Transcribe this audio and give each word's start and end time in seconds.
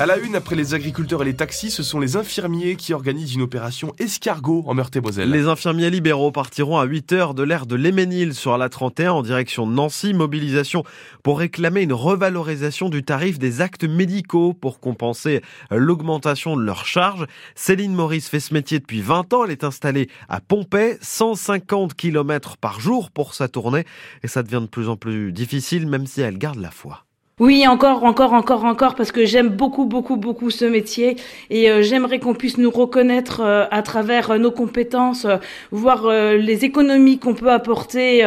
À 0.00 0.06
la 0.06 0.16
une, 0.16 0.36
après 0.36 0.54
les 0.54 0.74
agriculteurs 0.74 1.22
et 1.22 1.24
les 1.24 1.34
taxis, 1.34 1.72
ce 1.72 1.82
sont 1.82 1.98
les 1.98 2.14
infirmiers 2.14 2.76
qui 2.76 2.94
organisent 2.94 3.34
une 3.34 3.42
opération 3.42 3.92
escargot 3.98 4.62
en 4.68 4.74
Meurthe-et-Moselle. 4.74 5.28
Les 5.28 5.48
infirmiers 5.48 5.90
libéraux 5.90 6.30
partiront 6.30 6.78
à 6.78 6.84
8 6.84 7.12
heures 7.14 7.34
de 7.34 7.42
l'aire 7.42 7.66
de 7.66 7.74
Léménil 7.74 8.32
sur 8.32 8.56
la 8.56 8.68
31 8.68 9.10
en 9.10 9.22
direction 9.22 9.66
de 9.66 9.72
Nancy. 9.72 10.14
Mobilisation 10.14 10.84
pour 11.24 11.40
réclamer 11.40 11.82
une 11.82 11.92
revalorisation 11.92 12.90
du 12.90 13.02
tarif 13.02 13.40
des 13.40 13.60
actes 13.60 13.82
médicaux 13.82 14.52
pour 14.52 14.78
compenser 14.78 15.42
l'augmentation 15.72 16.56
de 16.56 16.62
leurs 16.62 16.86
charges. 16.86 17.26
Céline 17.56 17.92
Maurice 17.92 18.28
fait 18.28 18.38
ce 18.38 18.54
métier 18.54 18.78
depuis 18.78 19.00
20 19.00 19.32
ans. 19.32 19.46
Elle 19.46 19.50
est 19.50 19.64
installée 19.64 20.08
à 20.28 20.40
Pompey, 20.40 20.96
150 21.02 21.94
km 21.94 22.56
par 22.56 22.78
jour 22.78 23.10
pour 23.10 23.34
sa 23.34 23.48
tournée 23.48 23.84
et 24.22 24.28
ça 24.28 24.44
devient 24.44 24.62
de 24.62 24.68
plus 24.68 24.88
en 24.88 24.96
plus 24.96 25.32
difficile 25.32 25.88
même 25.88 26.06
si 26.06 26.20
elle 26.20 26.38
garde 26.38 26.60
la 26.60 26.70
foi. 26.70 27.07
Oui, 27.40 27.68
encore, 27.68 28.02
encore, 28.02 28.32
encore, 28.32 28.64
encore, 28.64 28.96
parce 28.96 29.12
que 29.12 29.24
j'aime 29.24 29.50
beaucoup, 29.50 29.84
beaucoup, 29.84 30.16
beaucoup 30.16 30.50
ce 30.50 30.64
métier 30.64 31.14
et 31.50 31.70
euh, 31.70 31.82
j'aimerais 31.82 32.18
qu'on 32.18 32.34
puisse 32.34 32.58
nous 32.58 32.68
reconnaître 32.68 33.42
euh, 33.44 33.64
à 33.70 33.82
travers 33.82 34.32
euh, 34.32 34.38
nos 34.38 34.50
compétences, 34.50 35.24
voir 35.70 36.08
les 36.08 36.64
économies 36.64 37.20
qu'on 37.20 37.34
peut 37.34 37.52
apporter 37.52 38.26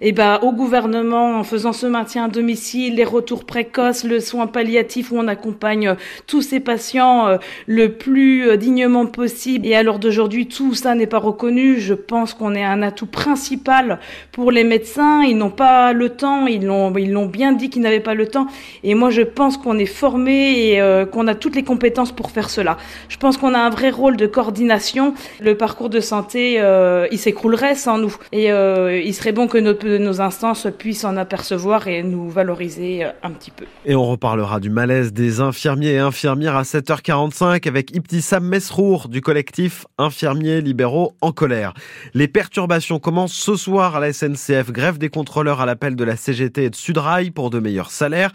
et 0.00 0.12
ben, 0.12 0.38
au 0.42 0.52
gouvernement 0.52 1.38
en 1.38 1.44
faisant 1.44 1.72
ce 1.72 1.86
maintien 1.86 2.24
à 2.24 2.28
domicile, 2.28 2.94
les 2.94 3.04
retours 3.04 3.44
précoces, 3.44 4.04
le 4.04 4.20
soin 4.20 4.46
palliatif 4.46 5.12
où 5.12 5.18
on 5.18 5.28
accompagne 5.28 5.94
tous 6.26 6.40
ces 6.40 6.60
patients 6.60 7.38
le 7.66 7.92
plus 7.92 8.56
dignement 8.56 9.06
possible. 9.06 9.66
Et 9.66 9.74
à 9.74 9.82
l'heure 9.82 9.98
d'aujourd'hui, 9.98 10.46
tout 10.46 10.74
ça 10.74 10.94
n'est 10.94 11.06
pas 11.06 11.18
reconnu. 11.18 11.80
Je 11.80 11.94
pense 11.94 12.34
qu'on 12.34 12.54
est 12.54 12.64
un 12.64 12.82
atout 12.82 13.06
principal 13.06 13.98
pour 14.32 14.50
les 14.50 14.64
médecins. 14.64 15.22
Ils 15.22 15.36
n'ont 15.36 15.50
pas 15.50 15.92
le 15.92 16.10
temps, 16.10 16.46
ils 16.46 16.64
l'ont, 16.64 16.94
ils 16.96 17.12
l'ont 17.12 17.26
bien 17.26 17.52
dit 17.52 17.70
qu'ils 17.70 17.82
n'avaient 17.82 18.00
pas 18.00 18.14
le 18.14 18.26
temps 18.26 18.45
et 18.82 18.94
moi, 18.94 19.10
je 19.10 19.22
pense 19.22 19.56
qu'on 19.56 19.78
est 19.78 19.86
formé 19.86 20.70
et 20.70 20.80
euh, 20.80 21.06
qu'on 21.06 21.26
a 21.26 21.34
toutes 21.34 21.56
les 21.56 21.64
compétences 21.64 22.12
pour 22.12 22.30
faire 22.30 22.50
cela. 22.50 22.76
Je 23.08 23.16
pense 23.16 23.36
qu'on 23.36 23.54
a 23.54 23.58
un 23.58 23.70
vrai 23.70 23.90
rôle 23.90 24.16
de 24.16 24.26
coordination. 24.26 25.14
Le 25.40 25.56
parcours 25.56 25.90
de 25.90 26.00
santé, 26.00 26.56
euh, 26.60 27.06
il 27.10 27.18
s'écroulerait 27.18 27.74
sans 27.74 27.98
nous. 27.98 28.14
Et 28.32 28.52
euh, 28.52 29.00
il 29.00 29.14
serait 29.14 29.32
bon 29.32 29.46
que 29.46 29.58
nos, 29.58 30.20
instances 30.20 30.66
puissent 30.78 31.04
en 31.04 31.16
apercevoir 31.16 31.88
et 31.88 32.02
nous 32.02 32.28
valoriser 32.28 33.04
un 33.22 33.30
petit 33.30 33.50
peu. 33.50 33.64
Et 33.84 33.94
on 33.94 34.04
reparlera 34.04 34.60
du 34.60 34.70
malaise 34.70 35.12
des 35.12 35.40
infirmiers 35.40 35.92
et 35.92 35.98
infirmières 35.98 36.56
à 36.56 36.62
7h45 36.62 37.68
avec 37.68 37.94
Ibtissam 37.94 38.44
Mesrour 38.44 39.08
du 39.08 39.20
collectif 39.20 39.86
Infirmiers 39.98 40.60
libéraux 40.60 41.14
en 41.20 41.32
colère. 41.32 41.74
Les 42.14 42.28
perturbations 42.28 42.98
commencent 42.98 43.34
ce 43.34 43.56
soir 43.56 43.96
à 43.96 44.00
la 44.00 44.12
SNCF. 44.12 44.72
Grève 44.72 44.98
des 44.98 45.08
contrôleurs 45.08 45.60
à 45.60 45.66
l'appel 45.66 45.96
de 45.96 46.04
la 46.04 46.16
CGT 46.16 46.64
et 46.64 46.70
de 46.70 46.76
Sudrail 46.76 47.30
pour 47.30 47.50
de 47.50 47.58
meilleurs 47.58 47.90
salaires. 47.90 48.32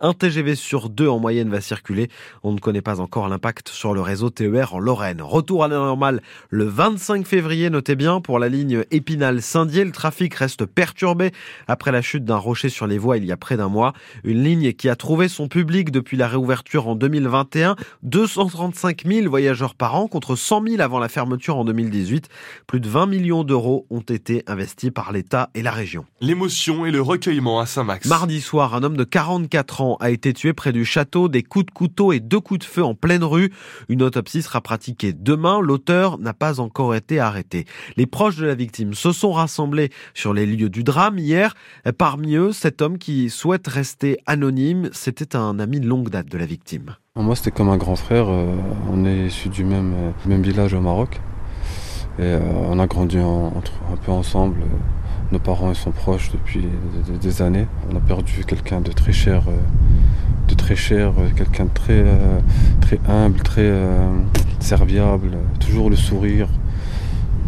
Un 0.00 0.12
TGV 0.12 0.54
sur 0.54 0.90
deux 0.90 1.08
en 1.08 1.18
moyenne 1.18 1.50
va 1.50 1.60
circuler. 1.60 2.08
On 2.42 2.52
ne 2.52 2.58
connaît 2.58 2.82
pas 2.82 3.00
encore 3.00 3.28
l'impact 3.28 3.68
sur 3.68 3.94
le 3.94 4.00
réseau 4.00 4.30
TER 4.30 4.74
en 4.74 4.78
Lorraine. 4.78 5.22
Retour 5.22 5.64
à 5.64 5.68
la 5.68 5.76
normale 5.76 6.20
le 6.50 6.64
25 6.64 7.26
février, 7.26 7.70
notez 7.70 7.94
bien, 7.94 8.20
pour 8.20 8.38
la 8.38 8.48
ligne 8.48 8.84
Épinal-Saint-Dié. 8.90 9.84
Le 9.84 9.92
trafic 9.92 10.34
reste 10.34 10.66
perturbé 10.66 11.32
après 11.68 11.92
la 11.92 12.02
chute 12.02 12.24
d'un 12.24 12.36
rocher 12.36 12.68
sur 12.68 12.86
les 12.86 12.98
voies 12.98 13.16
il 13.16 13.24
y 13.24 13.32
a 13.32 13.36
près 13.36 13.56
d'un 13.56 13.68
mois. 13.68 13.92
Une 14.24 14.42
ligne 14.42 14.72
qui 14.72 14.88
a 14.88 14.96
trouvé 14.96 15.28
son 15.28 15.48
public 15.48 15.90
depuis 15.90 16.16
la 16.16 16.28
réouverture 16.28 16.88
en 16.88 16.96
2021. 16.96 17.76
235 18.02 19.04
000 19.06 19.28
voyageurs 19.28 19.74
par 19.74 19.94
an 19.94 20.08
contre 20.08 20.36
100 20.36 20.66
000 20.66 20.80
avant 20.80 20.98
la 20.98 21.08
fermeture 21.08 21.56
en 21.56 21.64
2018. 21.64 22.28
Plus 22.66 22.80
de 22.80 22.88
20 22.88 23.06
millions 23.06 23.44
d'euros 23.44 23.86
ont 23.90 24.00
été 24.00 24.42
investis 24.46 24.90
par 24.90 25.12
l'État 25.12 25.50
et 25.54 25.62
la 25.62 25.70
région. 25.70 26.04
L'émotion 26.20 26.86
et 26.86 26.90
le 26.90 27.00
recueillement 27.00 27.60
à 27.60 27.66
Saint-Max. 27.66 28.06
Mardi 28.08 28.40
soir, 28.40 28.74
un 28.74 28.82
homme 28.82 28.96
de 28.96 29.04
44 29.04 29.80
ans 29.80 29.83
a 30.00 30.10
été 30.10 30.32
tué 30.32 30.52
près 30.52 30.72
du 30.72 30.84
château, 30.84 31.28
des 31.28 31.42
coups 31.42 31.66
de 31.66 31.70
couteau 31.70 32.12
et 32.12 32.20
deux 32.20 32.40
coups 32.40 32.60
de 32.60 32.64
feu 32.64 32.84
en 32.84 32.94
pleine 32.94 33.24
rue. 33.24 33.52
Une 33.88 34.02
autopsie 34.02 34.42
sera 34.42 34.60
pratiquée 34.60 35.12
demain. 35.12 35.60
L'auteur 35.60 36.18
n'a 36.18 36.34
pas 36.34 36.60
encore 36.60 36.94
été 36.94 37.20
arrêté. 37.20 37.64
Les 37.96 38.06
proches 38.06 38.36
de 38.36 38.46
la 38.46 38.54
victime 38.54 38.94
se 38.94 39.12
sont 39.12 39.32
rassemblés 39.32 39.90
sur 40.14 40.32
les 40.32 40.46
lieux 40.46 40.70
du 40.70 40.84
drame 40.84 41.18
hier. 41.18 41.54
Parmi 41.98 42.34
eux, 42.34 42.52
cet 42.52 42.82
homme 42.82 42.98
qui 42.98 43.30
souhaite 43.30 43.66
rester 43.68 44.18
anonyme, 44.26 44.90
c'était 44.92 45.36
un 45.36 45.58
ami 45.58 45.80
de 45.80 45.86
longue 45.86 46.08
date 46.08 46.28
de 46.30 46.38
la 46.38 46.46
victime. 46.46 46.96
Moi, 47.16 47.36
c'était 47.36 47.52
comme 47.52 47.68
un 47.68 47.76
grand 47.76 47.96
frère. 47.96 48.26
Euh, 48.28 48.56
on 48.90 49.04
est 49.04 49.26
issus 49.26 49.48
du 49.48 49.64
même, 49.64 49.94
euh, 49.94 50.10
même 50.26 50.42
village 50.42 50.74
au 50.74 50.80
Maroc. 50.80 51.20
Et 52.18 52.22
euh, 52.22 52.40
on 52.68 52.78
a 52.78 52.86
grandi 52.86 53.18
un 53.18 53.52
peu 54.04 54.10
ensemble. 54.12 54.56
Nos 55.32 55.38
parents 55.38 55.72
sont 55.74 55.90
proches 55.90 56.30
depuis 56.32 56.66
des, 57.20 57.42
années. 57.42 57.66
On 57.90 57.96
a 57.96 58.00
perdu 58.00 58.44
quelqu'un 58.46 58.80
de 58.80 58.92
très 58.92 59.12
cher, 59.12 59.42
euh, 59.48 59.56
de 60.48 60.54
très 60.54 60.76
cher, 60.76 61.12
euh, 61.18 61.28
quelqu'un 61.34 61.64
de 61.64 61.70
très, 61.70 62.04
euh, 62.04 62.40
humble, 63.08 63.40
très 63.40 63.72
serviable, 64.60 65.30
toujours 65.60 65.90
le 65.90 65.96
sourire. 65.96 66.48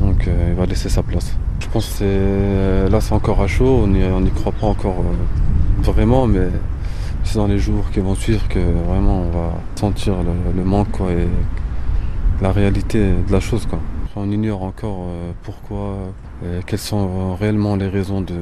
Donc 0.00 0.26
il 0.26 0.54
va 0.54 0.66
laisser 0.66 0.88
sa 0.88 1.02
place. 1.02 1.36
Je 1.60 1.68
pense 1.68 1.98
que 1.98 2.88
là 2.90 3.00
c'est 3.00 3.12
encore 3.12 3.40
à 3.42 3.46
chaud, 3.46 3.84
on 3.84 4.20
n'y 4.20 4.30
croit 4.30 4.52
pas 4.52 4.66
encore 4.66 5.02
vraiment, 5.82 6.26
mais 6.26 6.48
c'est 7.24 7.36
dans 7.36 7.46
les 7.46 7.58
jours 7.58 7.90
qui 7.92 8.00
vont 8.00 8.14
suivre 8.14 8.48
que 8.48 8.58
vraiment 8.58 9.20
on 9.20 9.30
va 9.30 9.52
sentir 9.76 10.14
le, 10.56 10.64
manque 10.64 11.00
et 11.00 11.28
la 12.42 12.50
réalité 12.50 13.12
de 13.26 13.32
la 13.32 13.40
chose. 13.40 13.68
On 14.16 14.30
ignore 14.30 14.62
encore 14.64 15.06
pourquoi 15.42 15.96
quelles 16.66 16.78
sont 16.78 17.34
réellement 17.34 17.76
les 17.76 17.88
raisons 17.88 18.20
de 18.20 18.40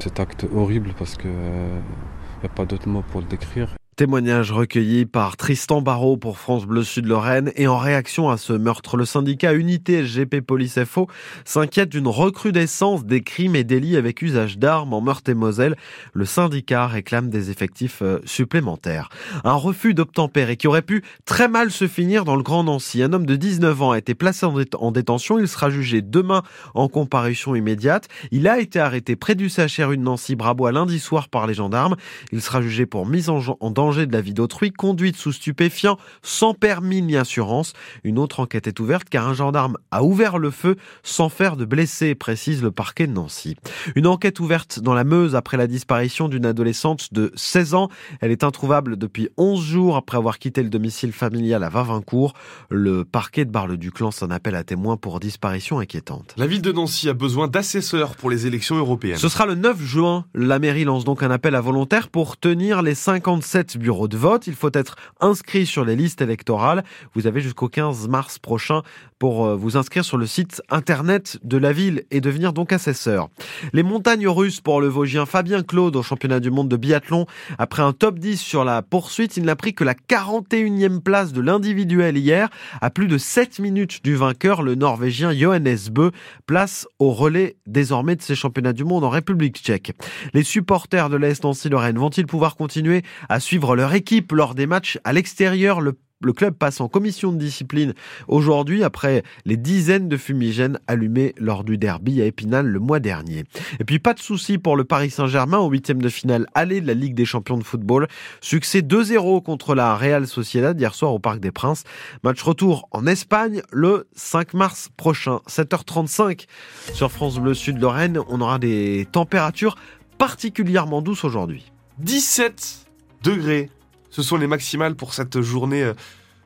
cet 0.00 0.20
acte 0.20 0.46
horrible? 0.54 0.92
Parce 0.98 1.16
qu'il 1.16 1.30
n'y 1.30 2.46
a 2.46 2.48
pas 2.48 2.64
d'autre 2.64 2.88
mot 2.88 3.02
pour 3.10 3.20
le 3.20 3.26
décrire. 3.26 3.77
Témoignage 3.98 4.52
recueilli 4.52 5.06
par 5.06 5.36
Tristan 5.36 5.82
Barrault 5.82 6.18
pour 6.18 6.38
France 6.38 6.66
Bleu 6.66 6.84
Sud-Lorraine 6.84 7.50
et 7.56 7.66
en 7.66 7.78
réaction 7.78 8.30
à 8.30 8.36
ce 8.36 8.52
meurtre, 8.52 8.96
le 8.96 9.04
syndicat 9.04 9.54
Unité 9.54 10.06
SGP 10.06 10.40
Police 10.40 10.78
FO 10.84 11.08
s'inquiète 11.44 11.88
d'une 11.88 12.06
recrudescence 12.06 13.04
des 13.04 13.22
crimes 13.22 13.56
et 13.56 13.64
délits 13.64 13.96
avec 13.96 14.22
usage 14.22 14.56
d'armes 14.56 14.94
en 14.94 15.00
Meurthe-et-Moselle. 15.00 15.74
Le 16.12 16.24
syndicat 16.26 16.86
réclame 16.86 17.28
des 17.28 17.50
effectifs 17.50 17.98
euh, 18.02 18.20
supplémentaires. 18.24 19.08
Un 19.42 19.54
refus 19.54 19.94
d'obtempérer 19.94 20.56
qui 20.56 20.68
aurait 20.68 20.82
pu 20.82 21.02
très 21.24 21.48
mal 21.48 21.72
se 21.72 21.88
finir 21.88 22.24
dans 22.24 22.36
le 22.36 22.44
Grand 22.44 22.62
Nancy. 22.62 23.02
Un 23.02 23.12
homme 23.12 23.26
de 23.26 23.34
19 23.34 23.82
ans 23.82 23.90
a 23.90 23.98
été 23.98 24.14
placé 24.14 24.46
en 24.46 24.92
détention. 24.92 25.40
Il 25.40 25.48
sera 25.48 25.70
jugé 25.70 26.02
demain 26.02 26.44
en 26.76 26.86
comparution 26.86 27.56
immédiate. 27.56 28.06
Il 28.30 28.46
a 28.46 28.60
été 28.60 28.78
arrêté 28.78 29.16
près 29.16 29.34
du 29.34 29.48
CHRU 29.48 29.96
de 29.96 30.02
Nancy-Brabois 30.02 30.70
lundi 30.70 31.00
soir 31.00 31.28
par 31.28 31.48
les 31.48 31.54
gendarmes. 31.54 31.96
Il 32.30 32.40
sera 32.40 32.62
jugé 32.62 32.86
pour 32.86 33.04
mise 33.04 33.28
en 33.28 33.70
danger 33.72 33.87
de 33.96 34.12
la 34.12 34.20
vie 34.20 34.34
d'autrui, 34.34 34.70
conduite 34.70 35.16
sous 35.16 35.32
stupéfiant, 35.32 35.98
sans 36.22 36.54
permis 36.54 37.02
ni 37.02 37.16
assurance. 37.16 37.72
Une 38.04 38.18
autre 38.18 38.40
enquête 38.40 38.66
est 38.66 38.80
ouverte 38.80 39.08
car 39.08 39.26
un 39.26 39.34
gendarme 39.34 39.76
a 39.90 40.02
ouvert 40.02 40.38
le 40.38 40.50
feu 40.50 40.76
sans 41.02 41.28
faire 41.28 41.56
de 41.56 41.64
blessés, 41.64 42.14
précise 42.14 42.62
le 42.62 42.70
parquet 42.70 43.06
de 43.06 43.12
Nancy. 43.12 43.56
Une 43.96 44.06
enquête 44.06 44.40
ouverte 44.40 44.80
dans 44.80 44.94
la 44.94 45.04
Meuse 45.04 45.34
après 45.34 45.56
la 45.56 45.66
disparition 45.66 46.28
d'une 46.28 46.46
adolescente 46.46 47.12
de 47.12 47.32
16 47.34 47.74
ans. 47.74 47.88
Elle 48.20 48.30
est 48.30 48.44
introuvable 48.44 48.96
depuis 48.96 49.28
11 49.36 49.62
jours 49.62 49.96
après 49.96 50.18
avoir 50.18 50.38
quitté 50.38 50.62
le 50.62 50.68
domicile 50.68 51.12
familial 51.12 51.62
à 51.64 51.68
Vavincourt. 51.68 52.34
Le 52.70 53.04
parquet 53.04 53.44
de 53.44 53.50
Bar-le-Duc 53.50 54.00
lance 54.00 54.22
un 54.22 54.30
appel 54.30 54.54
à 54.54 54.64
témoins 54.64 54.96
pour 54.96 55.20
disparition 55.20 55.78
inquiétante. 55.78 56.34
La 56.36 56.46
ville 56.46 56.62
de 56.62 56.72
Nancy 56.72 57.08
a 57.08 57.14
besoin 57.14 57.48
d'assesseurs 57.48 58.16
pour 58.16 58.30
les 58.30 58.46
élections 58.46 58.76
européennes. 58.76 59.16
Ce 59.16 59.28
sera 59.28 59.46
le 59.46 59.54
9 59.54 59.80
juin. 59.80 60.24
La 60.34 60.58
mairie 60.58 60.84
lance 60.84 61.04
donc 61.04 61.22
un 61.22 61.30
appel 61.30 61.54
à 61.54 61.60
volontaires 61.60 62.08
pour 62.08 62.36
tenir 62.36 62.82
les 62.82 62.94
57 62.94 63.77
bureau 63.78 64.08
de 64.08 64.16
vote. 64.16 64.46
Il 64.46 64.54
faut 64.54 64.70
être 64.72 64.96
inscrit 65.20 65.66
sur 65.66 65.84
les 65.84 65.96
listes 65.96 66.20
électorales. 66.20 66.84
Vous 67.14 67.26
avez 67.26 67.40
jusqu'au 67.40 67.68
15 67.68 68.08
mars 68.08 68.38
prochain 68.38 68.82
pour 69.18 69.46
euh, 69.46 69.56
vous 69.56 69.76
inscrire 69.76 70.04
sur 70.04 70.16
le 70.16 70.26
site 70.26 70.62
internet 70.70 71.38
de 71.42 71.56
la 71.56 71.72
ville 71.72 72.04
et 72.10 72.20
devenir 72.20 72.52
donc 72.52 72.72
assesseur. 72.72 73.28
Les 73.72 73.82
montagnes 73.82 74.28
russes 74.28 74.60
pour 74.60 74.80
le 74.80 74.88
Vosgien 74.88 75.26
Fabien 75.26 75.62
Claude 75.62 75.96
au 75.96 76.02
championnat 76.02 76.40
du 76.40 76.50
monde 76.50 76.68
de 76.68 76.76
biathlon. 76.76 77.26
Après 77.58 77.82
un 77.82 77.92
top 77.92 78.18
10 78.18 78.36
sur 78.36 78.64
la 78.64 78.82
poursuite, 78.82 79.36
il 79.36 79.44
n'a 79.44 79.56
pris 79.56 79.74
que 79.74 79.84
la 79.84 79.94
41e 79.94 81.00
place 81.00 81.32
de 81.32 81.40
l'individuel 81.40 82.16
hier, 82.16 82.48
à 82.80 82.90
plus 82.90 83.08
de 83.08 83.18
7 83.18 83.58
minutes 83.58 84.04
du 84.04 84.14
vainqueur, 84.14 84.62
le 84.62 84.74
Norvégien 84.74 85.32
Johannes 85.32 85.90
Bö, 85.90 86.10
place 86.46 86.86
au 86.98 87.10
relais 87.10 87.56
désormais 87.66 88.16
de 88.16 88.22
ces 88.22 88.34
championnats 88.34 88.72
du 88.72 88.84
monde 88.84 89.04
en 89.04 89.10
République 89.10 89.58
tchèque. 89.58 89.92
Les 90.34 90.42
supporters 90.42 91.10
de 91.10 91.16
l'Est 91.16 91.44
Nancy-Lorraine 91.44 91.98
vont-ils 91.98 92.26
pouvoir 92.26 92.56
continuer 92.56 93.02
à 93.28 93.40
suivre 93.40 93.67
leur 93.76 93.94
équipe 93.94 94.32
lors 94.32 94.54
des 94.54 94.66
matchs 94.66 94.98
à 95.04 95.12
l'extérieur. 95.12 95.80
Le 96.20 96.32
club 96.32 96.54
passe 96.54 96.80
en 96.80 96.88
commission 96.88 97.30
de 97.30 97.38
discipline 97.38 97.94
aujourd'hui 98.26 98.82
après 98.82 99.22
les 99.44 99.56
dizaines 99.56 100.08
de 100.08 100.16
fumigènes 100.16 100.80
allumés 100.88 101.32
lors 101.38 101.62
du 101.62 101.78
derby 101.78 102.20
à 102.20 102.24
Épinal 102.24 102.66
le 102.66 102.80
mois 102.80 102.98
dernier. 102.98 103.44
Et 103.78 103.84
puis 103.84 104.00
pas 104.00 104.14
de 104.14 104.18
souci 104.18 104.58
pour 104.58 104.76
le 104.76 104.82
Paris 104.82 105.10
Saint-Germain 105.10 105.58
au 105.58 105.68
huitième 105.70 106.02
de 106.02 106.08
finale 106.08 106.46
aller 106.54 106.80
de 106.80 106.88
la 106.88 106.94
Ligue 106.94 107.14
des 107.14 107.24
champions 107.24 107.56
de 107.56 107.62
football. 107.62 108.08
Succès 108.40 108.80
2-0 108.80 109.44
contre 109.44 109.76
la 109.76 109.94
Real 109.94 110.26
Sociedad 110.26 110.78
hier 110.78 110.92
soir 110.92 111.14
au 111.14 111.20
Parc 111.20 111.38
des 111.38 111.52
Princes. 111.52 111.84
Match 112.24 112.42
retour 112.42 112.88
en 112.90 113.06
Espagne 113.06 113.62
le 113.70 114.08
5 114.16 114.54
mars 114.54 114.88
prochain, 114.96 115.38
7h35 115.48 116.46
sur 116.94 117.12
France 117.12 117.38
Bleu 117.38 117.54
Sud 117.54 117.80
Lorraine. 117.80 118.18
On 118.28 118.40
aura 118.40 118.58
des 118.58 119.06
températures 119.12 119.76
particulièrement 120.18 121.00
douces 121.00 121.22
aujourd'hui. 121.22 121.70
17 121.98 122.87
degrés 123.22 123.70
Ce 124.10 124.22
sont 124.22 124.36
les 124.36 124.46
maximales 124.46 124.94
pour 124.94 125.14
cette 125.14 125.40
journée 125.40 125.82
euh, 125.82 125.94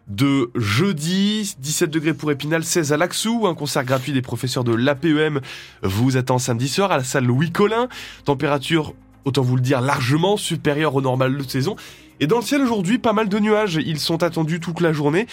de 0.08 0.50
jeudi. 0.54 1.54
17 1.58 1.90
degrés 1.90 2.14
pour 2.14 2.30
Épinal, 2.30 2.64
16 2.64 2.92
à 2.92 2.96
Laxou. 2.96 3.46
Un 3.46 3.54
concert 3.54 3.84
gratuit 3.84 4.12
des 4.12 4.22
professeurs 4.22 4.64
de 4.64 4.74
l'APEM 4.74 5.40
vous 5.82 6.16
attend 6.16 6.38
samedi 6.38 6.69
soir 6.69 6.92
à 6.92 6.98
la 6.98 7.04
salle 7.04 7.24
Louis 7.24 7.50
Collin. 7.50 7.88
Température, 8.24 8.94
autant 9.24 9.42
vous 9.42 9.56
le 9.56 9.62
dire, 9.62 9.80
largement 9.80 10.36
supérieure 10.36 10.94
au 10.94 11.00
normal 11.00 11.36
de 11.36 11.42
saison. 11.42 11.76
Et 12.20 12.26
dans 12.26 12.36
le 12.36 12.44
ciel 12.44 12.62
aujourd'hui, 12.62 12.98
pas 12.98 13.12
mal 13.12 13.28
de 13.28 13.38
nuages. 13.38 13.80
Ils 13.84 13.98
sont 13.98 14.22
attendus 14.22 14.60
toute 14.60 14.80
la 14.80 14.92
journée. 14.92 15.26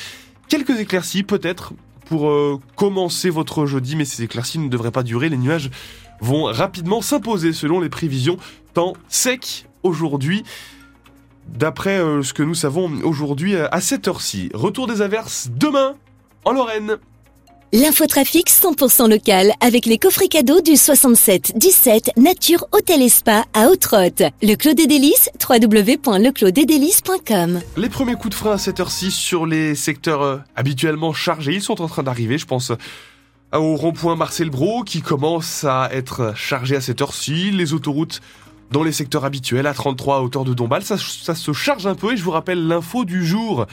Quelques 0.47 0.80
éclaircies 0.80 1.24
peut-être 1.24 1.74
pour 2.06 2.30
euh, 2.30 2.59
commencer 2.75 3.30
votre 3.30 3.68
jeudi, 3.68 3.95
mais 3.95 4.06
ces 4.06 4.24
éclaircies 4.24 4.57
ne 4.57 4.68
devraient 4.68 4.91
pas 4.91 5.03
durer. 5.03 5.30
Les 5.30 5.38
nuages 5.38 5.69
vont 6.21 6.45
rapidement 6.45 7.01
s'imposer 7.01 7.53
selon 7.53 7.80
les 7.80 7.89
prévisions. 7.89 8.38
Temps 8.74 8.94
sec 9.07 9.68
aujourd'hui. 9.83 10.44
D'après 11.57 12.00
euh, 12.00 12.24
ce 12.24 12.34
que 12.34 12.44
nous 12.44 12.56
savons 12.56 12.92
aujourd'hui 13.04 13.56
euh, 13.56 13.68
à 13.72 13.81
cette 13.81 14.07
heure-ci. 14.07 14.50
Retour 14.54 14.88
des 14.88 15.01
averses 15.01 15.50
demain 15.56 15.96
en 16.46 16.51
Lorraine. 16.51 16.98
L'infotrafic 17.72 18.50
100% 18.50 19.07
local 19.10 19.54
avec 19.60 19.86
les 19.86 20.00
coffrets 20.00 20.28
cadeaux 20.28 20.62
du 20.62 20.75
67 20.75 21.54
17 21.56 22.18
Nature 22.18 22.66
Hôtel 22.72 23.04
et 23.04 23.10
Spa 23.10 23.46
à 23.54 23.68
Haute-Rotte. 23.68 24.24
Le 24.42 24.56
Clos 24.56 24.74
des 24.74 24.88
Délices, 24.88 25.30
www.leclos-des-délices.com. 25.48 27.60
Les 27.78 27.90
premiers 27.90 28.16
coups 28.16 28.30
de 28.30 28.36
frein 28.36 28.54
à 28.54 28.57
cette 28.57 28.80
heure-ci 28.80 29.12
sur 29.12 29.46
les 29.46 29.75
secteurs 29.75 30.24
euh, 30.24 30.38
habituellement 30.56 31.13
chargés, 31.13 31.54
ils 31.54 31.62
sont 31.62 31.80
en 31.81 31.88
train 31.88 32.01
d'arriver, 32.04 32.40
je 32.40 32.46
pense 32.46 32.72
au 33.54 33.75
rond-point 33.75 34.16
Marcel 34.16 34.50
Bro 34.50 34.84
qui 34.84 35.01
commence 35.01 35.63
à 35.63 35.90
être 35.92 36.34
chargé 36.36 36.75
à 36.75 36.81
cette 36.81 37.01
heure-ci, 37.01 37.51
les 37.51 37.74
autoroutes 37.74 38.22
dans 38.71 38.83
les 38.83 38.92
secteurs 38.92 39.25
habituels 39.25 39.68
à 39.68 39.74
33 39.74 40.18
à 40.18 40.21
hauteur 40.21 40.45
de 40.45 40.54
Dombal, 40.54 40.83
ça, 40.83 40.98
se 40.98 41.54
charge 41.54 41.88
un 41.88 41.95
peu 41.95 42.13
et 42.13 42.18
je 42.18 42.24
vous 42.24 42.31
rappelle 42.31 42.68
l'info 42.68 43.06
du 43.06 43.25
jour. 43.25 43.66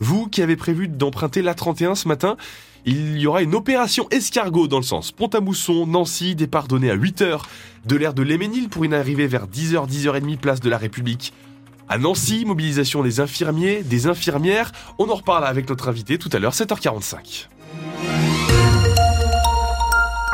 Vous 0.00 0.26
qui 0.26 0.42
avez 0.42 0.56
prévu 0.56 0.88
d'emprunter 0.88 1.42
l'A31 1.42 1.94
ce 1.94 2.08
matin, 2.08 2.36
il 2.84 3.18
y 3.18 3.26
aura 3.26 3.42
une 3.42 3.54
opération 3.54 4.08
escargot 4.10 4.66
dans 4.66 4.78
le 4.78 4.82
sens 4.82 5.12
Pont-à-Mousson, 5.12 5.86
Nancy, 5.86 6.34
départ 6.34 6.66
donné 6.66 6.90
à 6.90 6.96
8h 6.96 7.40
de 7.86 7.96
l'aire 7.96 8.14
de 8.14 8.22
Léménil 8.22 8.68
pour 8.68 8.84
une 8.84 8.94
arrivée 8.94 9.26
vers 9.26 9.46
10h, 9.46 9.88
10h30 9.88 10.38
place 10.38 10.60
de 10.60 10.68
la 10.68 10.78
République. 10.78 11.32
À 11.88 11.98
Nancy, 11.98 12.44
mobilisation 12.44 13.02
des 13.02 13.20
infirmiers, 13.20 13.82
des 13.82 14.06
infirmières, 14.06 14.72
on 14.98 15.08
en 15.08 15.14
reparle 15.14 15.44
avec 15.44 15.68
notre 15.68 15.88
invité 15.88 16.18
tout 16.18 16.30
à 16.32 16.38
l'heure, 16.38 16.54
7h45. 16.54 17.48